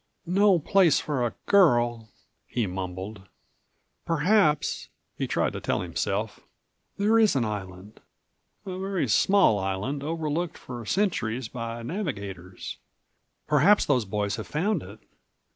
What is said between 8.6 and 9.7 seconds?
a very small